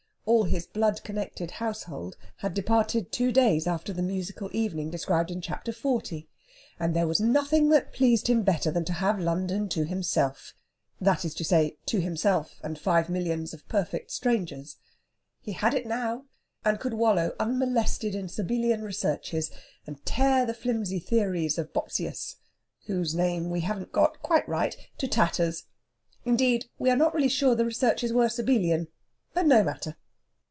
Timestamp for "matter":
29.61-29.97